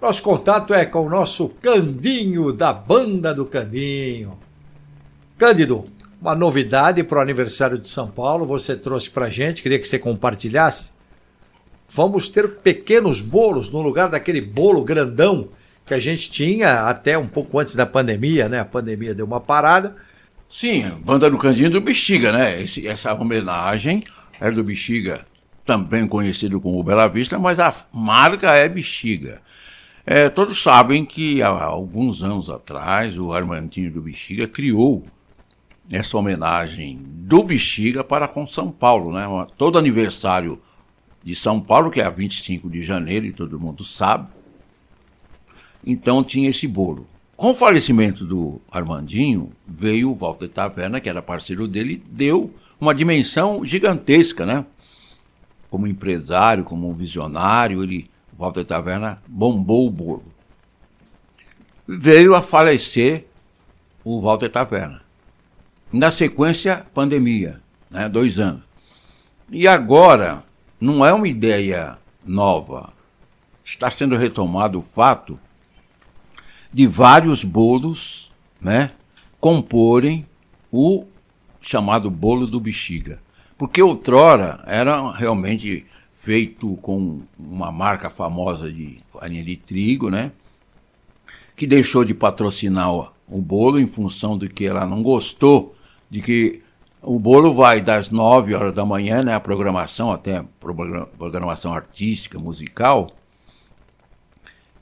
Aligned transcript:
Nosso 0.00 0.22
contato 0.22 0.74
é 0.74 0.84
com 0.84 1.06
o 1.06 1.08
nosso 1.08 1.48
Candinho 1.48 2.52
da 2.52 2.70
Banda 2.70 3.32
do 3.32 3.46
Candinho. 3.46 4.38
Cândido, 5.38 5.84
uma 6.20 6.34
novidade 6.34 7.02
para 7.02 7.18
o 7.18 7.22
aniversário 7.22 7.78
de 7.78 7.88
São 7.88 8.06
Paulo, 8.06 8.44
você 8.44 8.76
trouxe 8.76 9.08
para 9.08 9.30
gente, 9.30 9.62
queria 9.62 9.78
que 9.78 9.88
você 9.88 9.98
compartilhasse. 9.98 10.90
Vamos 11.88 12.28
ter 12.28 12.56
pequenos 12.56 13.22
bolos 13.22 13.70
no 13.70 13.80
lugar 13.80 14.10
daquele 14.10 14.40
bolo 14.42 14.84
grandão 14.84 15.48
que 15.86 15.94
a 15.94 15.98
gente 15.98 16.30
tinha 16.30 16.82
até 16.82 17.16
um 17.16 17.26
pouco 17.26 17.58
antes 17.58 17.74
da 17.74 17.86
pandemia, 17.86 18.50
né? 18.50 18.60
A 18.60 18.64
pandemia 18.66 19.14
deu 19.14 19.24
uma 19.24 19.40
parada. 19.40 19.96
Sim, 20.50 20.90
Banda 21.04 21.30
do 21.30 21.38
Candinho 21.38 21.70
do 21.70 21.80
Bexiga, 21.80 22.32
né? 22.32 22.60
Esse, 22.60 22.86
essa 22.86 23.14
homenagem 23.14 24.04
era 24.38 24.52
do 24.52 24.62
Bexiga, 24.62 25.24
também 25.64 26.06
conhecido 26.06 26.60
como 26.60 26.82
Bela 26.82 27.08
Vista, 27.08 27.38
mas 27.38 27.58
a 27.58 27.74
marca 27.90 28.52
é 28.52 28.68
Bexiga. 28.68 29.40
É, 30.08 30.28
todos 30.28 30.62
sabem 30.62 31.04
que 31.04 31.42
há 31.42 31.48
alguns 31.48 32.22
anos 32.22 32.48
atrás 32.48 33.18
o 33.18 33.32
Armandinho 33.32 33.90
do 33.90 34.00
Bexiga 34.00 34.46
criou 34.46 35.04
essa 35.90 36.16
homenagem 36.16 37.00
do 37.02 37.42
Bexiga 37.42 38.04
para 38.04 38.28
com 38.28 38.46
São 38.46 38.70
Paulo, 38.70 39.12
né? 39.12 39.26
Todo 39.58 39.76
aniversário 39.76 40.62
de 41.24 41.34
São 41.34 41.60
Paulo, 41.60 41.90
que 41.90 42.00
é 42.00 42.04
a 42.04 42.10
25 42.10 42.70
de 42.70 42.82
janeiro, 42.82 43.26
e 43.26 43.32
todo 43.32 43.58
mundo 43.58 43.82
sabe. 43.82 44.28
Então 45.84 46.22
tinha 46.22 46.50
esse 46.50 46.68
bolo. 46.68 47.08
Com 47.36 47.50
o 47.50 47.54
falecimento 47.54 48.24
do 48.24 48.60
Armandinho, 48.70 49.50
veio 49.66 50.12
o 50.12 50.14
Walter 50.14 50.48
Taverna, 50.48 51.00
que 51.00 51.08
era 51.08 51.20
parceiro 51.20 51.66
dele, 51.66 52.00
deu 52.08 52.54
uma 52.80 52.94
dimensão 52.94 53.64
gigantesca, 53.64 54.46
né? 54.46 54.64
Como 55.68 55.88
empresário, 55.88 56.62
como 56.62 56.94
visionário, 56.94 57.82
ele, 57.82 58.08
Walter 58.38 58.64
Taverna, 58.64 59.22
bombou 59.26 59.86
o 59.86 59.90
bolo. 59.90 60.32
Veio 61.86 62.34
a 62.34 62.42
falecer 62.42 63.26
o 64.04 64.20
Walter 64.20 64.50
Taverna. 64.50 65.02
Na 65.92 66.10
sequência, 66.10 66.86
pandemia, 66.92 67.60
né? 67.90 68.08
dois 68.08 68.38
anos. 68.38 68.62
E 69.50 69.66
agora, 69.66 70.44
não 70.80 71.04
é 71.04 71.12
uma 71.12 71.28
ideia 71.28 71.96
nova. 72.24 72.92
Está 73.64 73.90
sendo 73.90 74.16
retomado 74.16 74.78
o 74.78 74.82
fato 74.82 75.38
de 76.72 76.86
vários 76.86 77.42
bolos, 77.42 78.30
né, 78.60 78.92
comporem 79.40 80.26
o 80.70 81.06
chamado 81.60 82.10
bolo 82.10 82.46
do 82.46 82.60
bexiga. 82.60 83.20
Porque 83.56 83.82
outrora 83.82 84.62
era 84.66 85.10
realmente 85.12 85.86
feito 86.16 86.76
com 86.76 87.20
uma 87.38 87.70
marca 87.70 88.08
famosa 88.08 88.72
de 88.72 88.98
farinha 89.12 89.44
de 89.44 89.54
trigo, 89.54 90.08
né, 90.08 90.32
que 91.54 91.66
deixou 91.66 92.04
de 92.04 92.14
patrocinar 92.14 92.90
o 92.90 93.38
bolo 93.38 93.78
em 93.78 93.86
função 93.86 94.38
de 94.38 94.48
que 94.48 94.64
ela 94.64 94.86
não 94.86 95.02
gostou 95.02 95.76
de 96.10 96.22
que 96.22 96.62
o 97.02 97.18
bolo 97.18 97.54
vai 97.54 97.82
das 97.82 98.10
9 98.10 98.54
horas 98.54 98.72
da 98.72 98.84
manhã, 98.84 99.22
né, 99.22 99.34
a 99.34 99.40
programação, 99.40 100.10
até 100.10 100.42
programação 101.18 101.72
artística, 101.72 102.38
musical. 102.38 103.10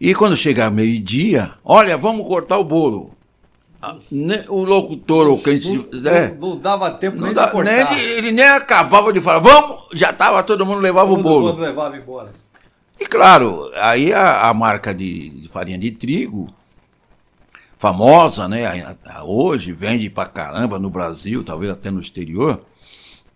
E 0.00 0.14
quando 0.14 0.36
chegar 0.36 0.70
meio-dia, 0.70 1.54
olha, 1.64 1.96
vamos 1.98 2.26
cortar 2.26 2.58
o 2.58 2.64
bolo. 2.64 3.10
O 4.48 4.62
locutor 4.62 5.28
ou 5.28 5.42
quem 5.42 5.60
não, 5.60 6.10
é, 6.10 6.34
não, 6.38 6.56
dava 6.56 6.90
tempo 6.90 7.20
nem 7.20 7.32
dá, 7.32 7.46
de 7.46 7.52
cortar. 7.52 7.90
Nem, 7.90 8.00
ele 8.00 8.32
nem 8.32 8.44
acabava 8.44 9.12
de 9.12 9.20
falar, 9.20 9.40
vamos, 9.40 9.86
já 9.92 10.10
estava, 10.10 10.42
todo 10.42 10.64
mundo 10.66 10.80
levava 10.80 11.08
todo 11.08 11.20
o 11.20 11.22
bolo. 11.22 11.46
Todo 11.46 11.56
mundo 11.56 11.66
levava 11.66 11.96
embora. 11.96 12.32
E 12.98 13.06
claro, 13.06 13.70
aí 13.76 14.12
a, 14.12 14.48
a 14.48 14.54
marca 14.54 14.94
de, 14.94 15.30
de 15.30 15.48
farinha 15.48 15.78
de 15.78 15.90
trigo 15.90 16.48
famosa, 17.76 18.48
né? 18.48 18.96
Hoje 19.24 19.72
vende 19.72 20.08
pra 20.08 20.26
caramba 20.26 20.78
no 20.78 20.88
Brasil, 20.88 21.44
talvez 21.44 21.70
até 21.70 21.90
no 21.90 22.00
exterior. 22.00 22.60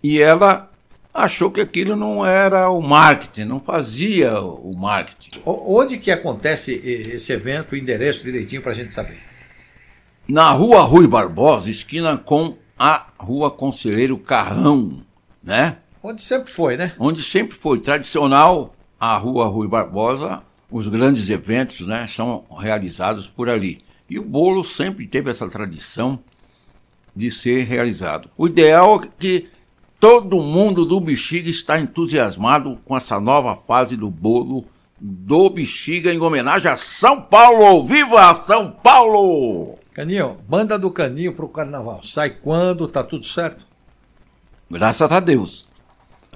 E 0.03 0.21
ela 0.23 0.71
achou 1.13 1.51
que 1.51 1.61
aquilo 1.61 1.97
não 1.97 2.25
era 2.25 2.71
o 2.71 2.81
marketing, 2.81 3.45
não 3.45 3.61
fazia 3.61 4.41
o 4.41 4.73
marketing. 4.75 5.43
Onde 5.45 5.99
que 5.99 6.11
acontece 6.11 6.73
esse 6.73 7.33
evento, 7.33 7.73
o 7.73 7.77
endereço 7.77 8.25
direitinho 8.25 8.63
para 8.63 8.71
a 8.71 8.75
gente 8.75 8.95
saber? 8.95 9.17
Na 10.29 10.51
rua 10.51 10.83
Rui 10.83 11.09
Barbosa, 11.09 11.71
esquina 11.71 12.19
com 12.19 12.55
a 12.79 13.07
rua 13.19 13.51
Conselheiro 13.51 14.19
Carrão, 14.19 15.01
né? 15.43 15.79
Onde 16.03 16.21
sempre 16.21 16.53
foi, 16.53 16.77
né? 16.77 16.93
Onde 16.99 17.23
sempre 17.23 17.57
foi. 17.57 17.79
Tradicional, 17.81 18.75
a 19.01 19.17
rua 19.17 19.47
Rui 19.47 19.67
Barbosa, 19.67 20.43
os 20.71 20.87
grandes 20.87 21.31
eventos 21.31 21.87
né, 21.87 22.07
são 22.07 22.45
realizados 22.61 23.27
por 23.27 23.49
ali. 23.49 23.83
E 24.11 24.19
o 24.19 24.23
bolo 24.23 24.63
sempre 24.63 25.07
teve 25.07 25.31
essa 25.31 25.49
tradição 25.49 26.19
de 27.17 27.31
ser 27.31 27.65
realizado. 27.65 28.29
O 28.37 28.47
ideal 28.47 29.01
é 29.03 29.09
que 29.19 29.49
todo 29.99 30.43
mundo 30.43 30.85
do 30.85 31.01
Bexiga 31.01 31.49
está 31.49 31.81
entusiasmado 31.81 32.79
com 32.85 32.95
essa 32.95 33.19
nova 33.19 33.57
fase 33.57 33.97
do 33.97 34.11
bolo 34.11 34.67
do 35.01 35.49
Bexiga 35.49 36.13
em 36.13 36.21
homenagem 36.21 36.71
a 36.71 36.77
São 36.77 37.19
Paulo. 37.19 37.87
Viva 37.87 38.45
São 38.45 38.71
Paulo! 38.71 39.78
Caninho, 39.99 40.39
banda 40.49 40.79
do 40.79 40.93
Caninho 40.93 41.33
para 41.33 41.45
o 41.45 41.49
carnaval. 41.49 42.05
Sai 42.05 42.31
quando? 42.31 42.87
Tá 42.87 43.03
tudo 43.03 43.27
certo? 43.27 43.67
Graças 44.71 45.11
a 45.11 45.19
Deus. 45.19 45.67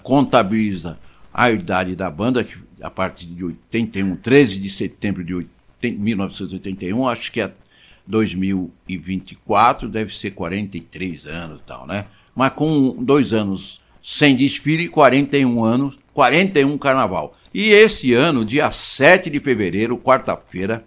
Contabiliza 0.02 0.98
a 1.32 1.48
idade 1.48 1.94
da 1.94 2.10
banda, 2.10 2.42
que 2.42 2.58
a 2.82 2.90
partir 2.90 3.26
de 3.26 3.44
81, 3.44 4.16
13 4.16 4.58
de 4.58 4.68
setembro 4.68 5.22
de 5.22 5.46
1981, 5.80 7.06
acho 7.06 7.30
que 7.30 7.40
é 7.40 7.52
2024 8.04 9.88
deve 9.88 10.12
ser 10.12 10.32
43 10.32 11.24
anos 11.26 11.60
e 11.60 11.62
tal, 11.62 11.86
né? 11.86 12.06
Mas 12.34 12.54
com 12.54 12.96
dois 12.98 13.32
anos 13.32 13.80
sem 14.02 14.34
desfile, 14.34 14.88
41 14.88 15.64
anos, 15.64 15.96
41 16.12 16.76
carnaval. 16.78 17.36
E 17.54 17.68
esse 17.68 18.12
ano, 18.12 18.44
dia 18.44 18.72
7 18.72 19.30
de 19.30 19.38
fevereiro, 19.38 19.96
quarta-feira, 19.96 20.84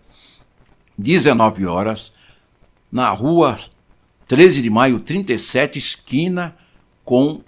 19 0.97 1.65
horas, 1.65 2.13
na 2.91 3.09
rua 3.09 3.57
13 4.27 4.61
de 4.61 4.69
maio, 4.69 4.99
37, 4.99 5.79
esquina 5.79 6.55
com 7.03 7.41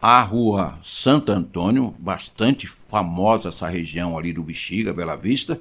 a 0.00 0.22
rua 0.22 0.78
Santo 0.82 1.32
Antônio, 1.32 1.94
bastante 1.98 2.66
famosa 2.66 3.48
essa 3.48 3.68
região 3.68 4.16
ali 4.16 4.32
do 4.32 4.42
Bexiga, 4.42 4.92
Bela 4.92 5.16
Vista, 5.16 5.60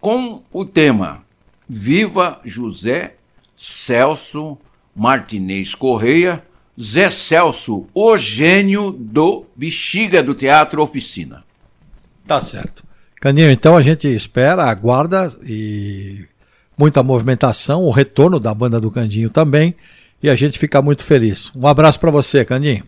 com 0.00 0.42
o 0.52 0.64
tema 0.64 1.22
Viva 1.68 2.40
José 2.44 3.16
Celso 3.56 4.58
Martinez 4.98 5.76
Correia, 5.76 6.44
Zé 6.80 7.10
Celso, 7.10 7.86
o 7.94 8.16
gênio 8.16 8.90
do 8.90 9.46
Bexiga 9.54 10.22
do 10.22 10.34
Teatro 10.34 10.82
Oficina. 10.82 11.44
Tá 12.26 12.40
certo. 12.40 12.84
Caninho, 13.20 13.50
então 13.50 13.76
a 13.76 13.82
gente 13.82 14.08
espera, 14.08 14.64
aguarda 14.64 15.32
e 15.42 16.24
muita 16.78 17.02
movimentação, 17.02 17.82
o 17.82 17.90
retorno 17.90 18.38
da 18.38 18.54
banda 18.54 18.80
do 18.80 18.90
Candinho 18.90 19.28
também, 19.28 19.74
e 20.22 20.30
a 20.30 20.34
gente 20.34 20.58
fica 20.58 20.80
muito 20.80 21.04
feliz. 21.04 21.50
Um 21.54 21.66
abraço 21.66 21.98
para 21.98 22.10
você, 22.10 22.44
Candinho. 22.44 22.84